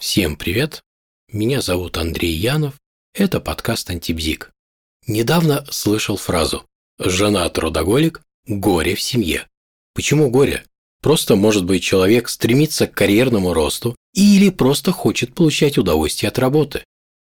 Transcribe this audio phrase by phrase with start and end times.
[0.00, 0.82] Всем привет!
[1.30, 2.72] Меня зовут Андрей Янов.
[3.12, 4.50] Это подкаст «Антибзик».
[5.06, 6.64] Недавно слышал фразу
[6.98, 9.46] «Жена трудоголик, горе в семье».
[9.94, 10.64] Почему горе?
[11.02, 16.82] Просто, может быть, человек стремится к карьерному росту или просто хочет получать удовольствие от работы.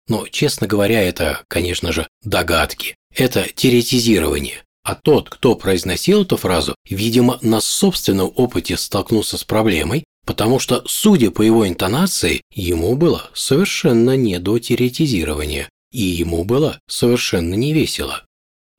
[0.09, 2.97] Но, честно говоря, это, конечно же, догадки.
[3.15, 4.63] Это теоретизирование.
[4.83, 10.83] А тот, кто произносил эту фразу, видимо, на собственном опыте столкнулся с проблемой потому что,
[10.87, 17.73] судя по его интонации, ему было совершенно не до теоретизирования, и ему было совершенно не
[17.73, 18.23] весело.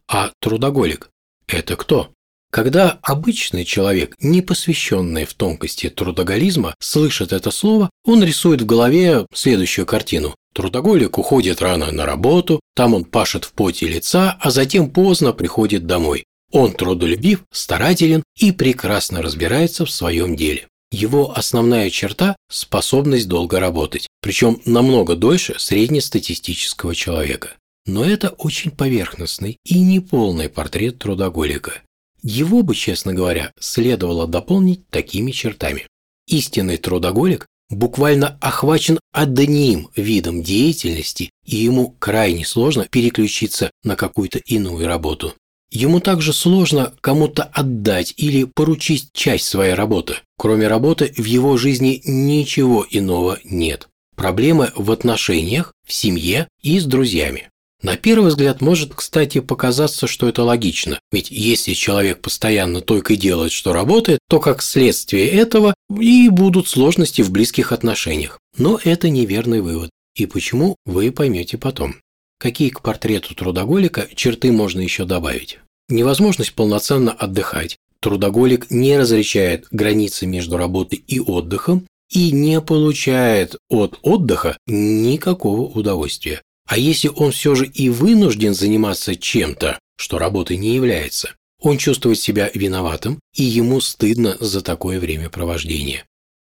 [0.09, 1.11] А трудоголик–
[1.47, 2.11] это кто?
[2.51, 9.27] Когда обычный человек, не посвященный в тонкости трудоголизма, слышит это слово, он рисует в голове
[9.35, 10.35] следующую картину.
[10.55, 15.87] Трудоголик уходит рано на работу, там он пашет в поте лица, а затем поздно приходит
[15.87, 16.25] домой.
[16.53, 20.69] Он трудолюбив, старателен и прекрасно разбирается в своем деле.
[20.91, 27.57] Его основная черта– способность долго работать, причем намного дольше среднестатистического человека.
[27.87, 31.83] Но это очень поверхностный и неполный портрет трудоголика.
[32.23, 35.87] Его бы, честно говоря, следовало дополнить такими чертами.
[36.27, 44.87] Истинный трудоголик буквально охвачен одним видом деятельности, и ему крайне сложно переключиться на какую-то иную
[44.87, 45.35] работу.
[45.71, 50.17] Ему также сложно кому-то отдать или поручить часть своей работы.
[50.39, 53.89] Кроме работы в его жизни ничего иного нет.
[54.15, 57.51] Проблемы в отношениях, в семье и с друзьями.
[57.83, 63.17] На первый взгляд может, кстати, показаться, что это логично, ведь если человек постоянно только и
[63.17, 68.39] делает, что работает, то как следствие этого и будут сложности в близких отношениях.
[68.57, 69.91] Но это неверный вывод.
[70.15, 71.97] И почему, вы поймете потом.
[72.39, 75.59] Какие к портрету трудоголика черты можно еще добавить?
[75.89, 77.79] Невозможность полноценно отдыхать.
[78.01, 86.43] Трудоголик не различает границы между работой и отдыхом и не получает от отдыха никакого удовольствия.
[86.69, 92.19] А если он все же и вынужден заниматься чем-то, что работой не является, он чувствует
[92.19, 96.05] себя виноватым, и ему стыдно за такое времяпровождение.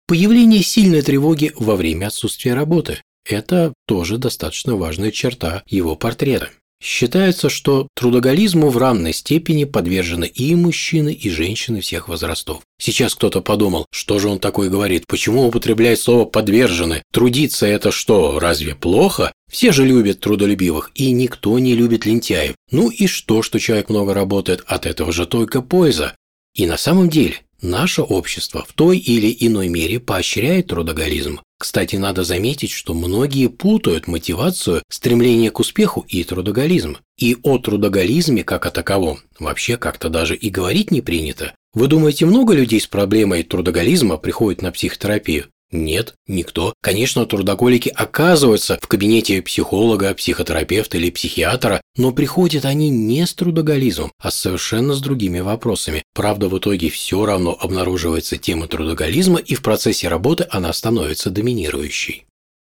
[0.07, 6.51] Появление сильной тревоги во время отсутствия работы– это тоже достаточно важная черта его портрета.
[6.81, 12.63] Считается, что трудоголизму в равной степени подвержены и мужчины, и женщины всех возрастов.
[12.81, 17.03] Сейчас кто-то подумал, что же он такое говорит, почему употребляет слово «подвержены»?
[17.13, 19.33] Трудиться это что, разве плохо?
[19.51, 22.55] Все же любят трудолюбивых, и никто не любит лентяев.
[22.71, 26.15] Ну и что, что человек много работает, от этого же только польза.
[26.55, 31.41] И на самом деле, наше общество в той или иной мере поощряет трудоголизм.
[31.59, 36.99] Кстати, надо заметить, что многие путают мотивацию, стремление к успеху и трудоголизм.
[37.19, 41.55] И о трудоголизме как о таковом вообще как-то даже и говорить не принято.
[41.75, 45.47] Вы думаете, много людей с проблемой трудоголизма приходят на психотерапию?
[45.71, 46.73] Нет, никто.
[46.81, 54.11] Конечно, трудоголики оказываются в кабинете психолога, психотерапевта или психиатра, но приходят они не с трудоголизмом,
[54.19, 56.03] а совершенно с другими вопросами.
[56.15, 62.25] Правда, в итоге все равно обнаруживается тема трудоголизма, и в процессе работы она становится доминирующей.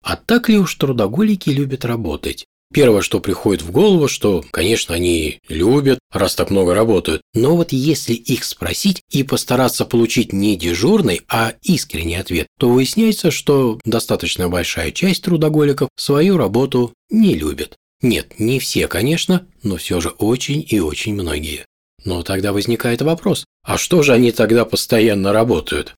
[0.03, 2.45] А так ли уж трудоголики любят работать?
[2.73, 7.21] Первое, что приходит в голову, что, конечно, они любят, раз так много работают.
[7.33, 13.31] Но вот если их спросить и постараться получить не дежурный, а искренний ответ, то выясняется,
[13.31, 17.77] что достаточно большая часть трудоголиков свою работу не любит.
[18.01, 21.65] Нет, не все, конечно, но все же очень и очень многие.
[22.03, 25.95] Но тогда возникает вопрос, а что же они тогда постоянно работают?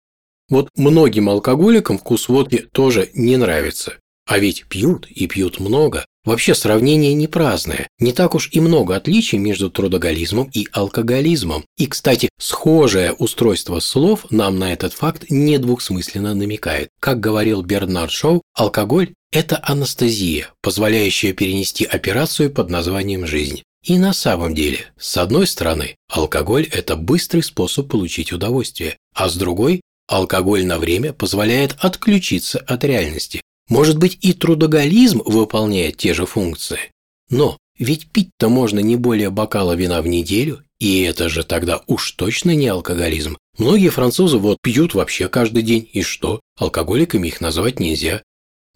[0.49, 3.95] Вот многим алкоголикам вкус водки тоже не нравится.
[4.25, 6.05] А ведь пьют и пьют много.
[6.25, 7.87] Вообще сравнение не праздное.
[7.99, 11.63] Не так уж и много отличий между трудоголизмом и алкоголизмом.
[11.77, 16.89] И, кстати, схожее устройство слов нам на этот факт недвусмысленно намекает.
[16.99, 23.63] Как говорил Бернард Шоу, алкоголь– это анестезия, позволяющая перенести операцию под названием «жизнь».
[23.85, 29.35] И на самом деле, с одной стороны, алкоголь– это быстрый способ получить удовольствие, а с
[29.35, 36.25] другой– алкоголь на время позволяет отключиться от реальности, может быть, и трудоголизм выполняет те же
[36.25, 36.91] функции.
[37.29, 42.11] Но ведь пить-то можно не более бокала вина в неделю, и это же тогда уж
[42.11, 43.37] точно не алкоголизм.
[43.57, 46.41] Многие французы вот пьют вообще каждый день, и что?
[46.57, 48.21] Алкоголиками их назвать нельзя.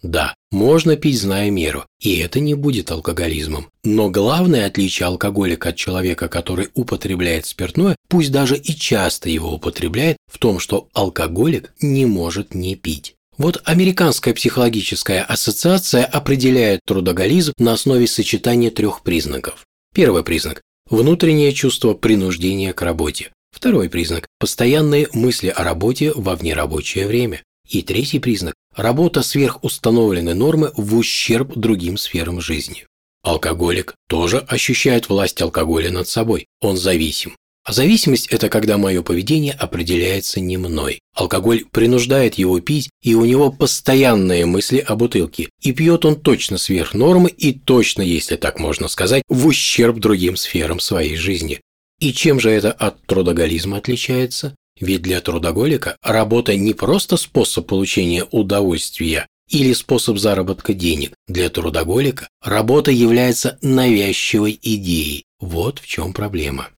[0.02, 3.68] Да, можно пить, зная меру, и это не будет алкоголизмом.
[3.84, 10.18] Но главное отличие алкоголика от человека, который употребляет спиртное, пусть даже и часто его употребляет,
[10.30, 13.14] в том, что алкоголик не может не пить.
[13.36, 19.66] Вот Американская психологическая ассоциация определяет трудоголизм на основе сочетания трех признаков.
[19.92, 23.32] Первый признак– внутреннее чувство принуждения к работе.
[23.50, 27.42] Второй признак– постоянные мысли о работе во внерабочее время.
[27.68, 32.86] И третий признак– работа сверх установленной нормы в ущерб другим сферам жизни.
[33.24, 36.46] Алкоголик тоже ощущает власть алкоголя над собой.
[36.60, 37.34] Он зависим.
[37.64, 41.00] А зависимость– это когда мое поведение определяется не мной.
[41.14, 45.48] Алкоголь принуждает его пить, и у него постоянные мысли о бутылке.
[45.62, 50.36] И пьет он точно сверх нормы и точно, если так можно сказать, в ущерб другим
[50.36, 51.62] сферам своей жизни.
[52.00, 54.54] И чем же это от трудоголизма отличается?
[54.78, 61.14] Ведь для трудоголика работа не просто способ получения удовольствия или способ заработка денег.
[61.28, 65.24] Для трудоголика работа является навязчивой идеей.
[65.38, 66.68] Вот в чем проблема.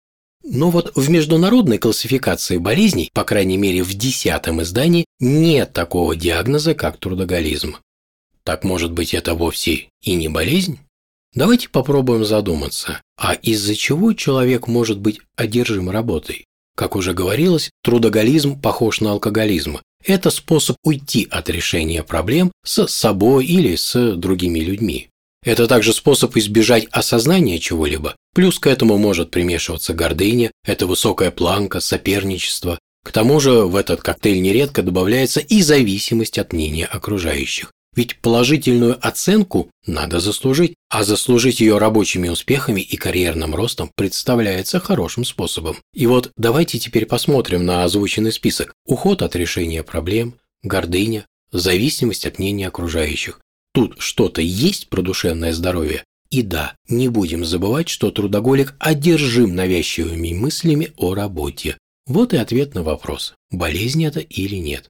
[0.48, 6.74] Но вот в международной классификации болезней, по крайней мере в десятом издании, нет такого диагноза,
[6.74, 7.76] как трудоголизм.
[8.44, 10.78] Так может быть это вовсе и не болезнь?
[11.34, 16.44] Давайте попробуем задуматься, а из-за чего человек может быть одержим работой?
[16.76, 19.80] Как уже говорилось, трудоголизм похож на алкоголизм.
[20.04, 25.08] Это способ уйти от решения проблем с собой или с другими людьми.
[25.46, 28.16] Это также способ избежать осознания чего-либо.
[28.34, 32.80] Плюс к этому может примешиваться гордыня, это высокая планка, соперничество.
[33.04, 37.70] К тому же в этот коктейль нередко добавляется и зависимость от мнения окружающих.
[37.94, 45.24] Ведь положительную оценку надо заслужить, а заслужить ее рабочими успехами и карьерным ростом представляется хорошим
[45.24, 45.76] способом.
[45.94, 48.74] И вот давайте теперь посмотрим на озвученный список.
[48.84, 50.34] Уход от решения проблем,
[50.64, 53.40] гордыня, зависимость от мнения окружающих.
[53.76, 56.02] Тут что-то есть про душевное здоровье?
[56.30, 61.76] И да, не будем забывать, что трудоголик одержим навязчивыми мыслями о работе.
[62.06, 64.88] Вот и ответ на вопрос, болезнь это или нет.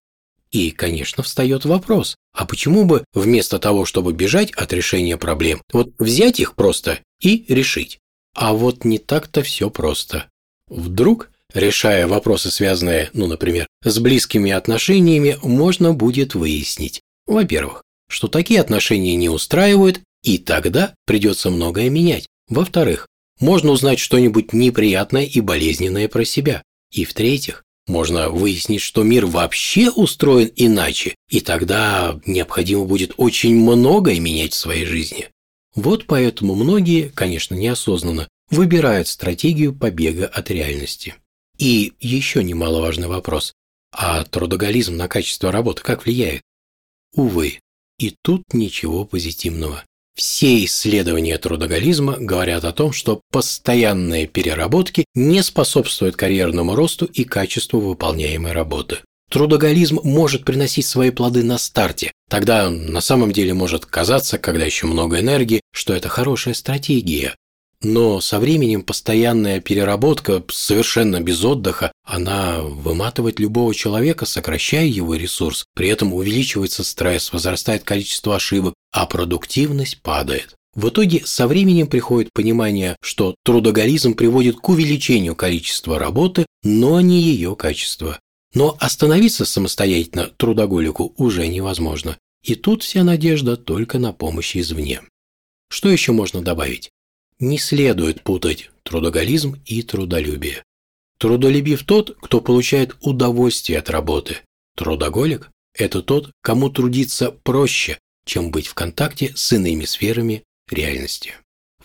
[0.52, 5.90] И, конечно, встает вопрос, а почему бы вместо того, чтобы бежать от решения проблем, вот
[5.98, 7.98] взять их просто и решить?
[8.36, 10.28] А вот не так-то все просто.
[10.68, 18.60] Вдруг, решая вопросы, связанные, ну, например, с близкими отношениями, можно будет выяснить, во-первых, что такие
[18.60, 22.26] отношения не устраивают, и тогда придется многое менять.
[22.48, 23.06] Во-вторых,
[23.40, 26.62] можно узнать что-нибудь неприятное и болезненное про себя.
[26.90, 34.18] И в-третьих, можно выяснить, что мир вообще устроен иначе, и тогда необходимо будет очень многое
[34.18, 35.28] менять в своей жизни.
[35.74, 41.14] Вот поэтому многие, конечно, неосознанно, выбирают стратегию побега от реальности.
[41.58, 43.52] И еще немаловажный вопрос.
[43.92, 46.42] А трудоголизм на качество работы как влияет?
[47.14, 47.60] Увы,
[47.98, 49.84] и тут ничего позитивного.
[50.16, 57.80] Все исследования трудоголизма говорят о том, что постоянные переработки не способствуют карьерному росту и качеству
[57.80, 59.00] выполняемой работы.
[59.30, 62.12] Трудоголизм может приносить свои плоды на старте.
[62.30, 67.34] Тогда на самом деле может казаться, когда еще много энергии, что это хорошая стратегия.
[67.88, 75.66] Но со временем постоянная переработка, совершенно без отдыха, она выматывает любого человека, сокращая его ресурс.
[75.72, 80.56] При этом увеличивается стресс, возрастает количество ошибок, а продуктивность падает.
[80.74, 87.22] В итоге со временем приходит понимание, что трудоголизм приводит к увеличению количества работы, но не
[87.22, 88.18] ее качества.
[88.52, 92.18] Но остановиться самостоятельно трудоголику уже невозможно.
[92.42, 95.02] И тут вся надежда только на помощь извне.
[95.68, 96.90] Что еще можно добавить?
[97.38, 100.62] Не следует путать трудоголизм и трудолюбие.
[101.18, 104.38] Трудолюбив тот, кто получает удовольствие от работы.
[104.74, 111.34] Трудоголик– это тот, кому трудиться проще, чем быть в контакте с иными сферами реальности.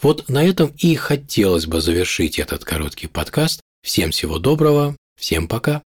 [0.02, 3.62] Вот на этом и хотелось бы завершить этот короткий подкаст.
[3.84, 5.84] Всем всего доброго, всем пока.